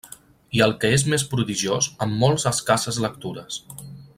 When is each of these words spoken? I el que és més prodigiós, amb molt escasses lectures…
I 0.59 0.61
el 0.65 0.71
que 0.83 0.89
és 0.95 1.03
més 1.13 1.25
prodigiós, 1.33 1.91
amb 2.07 2.17
molt 2.25 2.49
escasses 2.53 2.99
lectures… 3.07 3.61